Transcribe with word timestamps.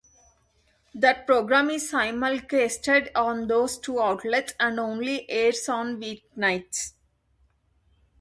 That 0.95 1.27
program 1.27 1.69
is 1.69 1.91
simulcasted 1.91 3.11
on 3.13 3.47
those 3.47 3.77
two 3.77 4.01
outlets 4.01 4.53
and 4.59 4.79
only 4.79 5.29
airs 5.29 5.69
on 5.69 6.01
weeknights. 6.01 6.93